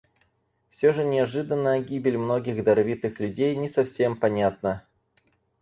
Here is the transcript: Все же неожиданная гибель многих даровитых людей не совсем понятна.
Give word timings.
Все 0.71 0.93
же 0.93 1.03
неожиданная 1.05 1.79
гибель 1.79 2.17
многих 2.17 2.63
даровитых 2.63 3.19
людей 3.19 3.55
не 3.55 3.69
совсем 3.69 4.17
понятна. 4.19 4.83